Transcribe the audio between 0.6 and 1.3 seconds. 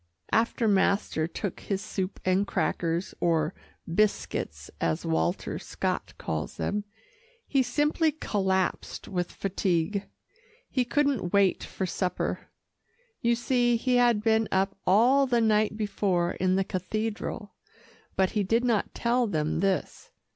master